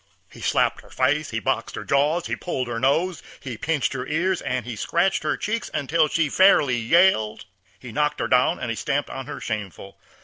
He 0.31 0.41
slapped 0.41 0.81
her 0.81 0.89
face, 0.89 1.29
he 1.29 1.37
boxed 1.39 1.75
her 1.75 1.83
jaws, 1.85 2.25
he 2.25 2.35
pulled 2.35 2.67
her 2.67 2.79
nose, 2.79 3.21
he 3.39 3.55
pinched 3.55 3.93
her 3.93 4.07
ears, 4.07 4.41
and 4.41 4.65
he 4.65 4.75
scratched 4.75 5.21
her 5.21 5.37
cheeks, 5.37 5.69
until 5.75 6.07
she 6.07 6.27
fairly 6.27 6.77
yelled. 6.77 7.45
He 7.77 7.91
knocked 7.91 8.19
her 8.19 8.27
down 8.27 8.59
and 8.59 8.71
he 8.71 8.75
stamped 8.75 9.11
on 9.11 9.27
her 9.27 9.39
shameful. 9.39 9.99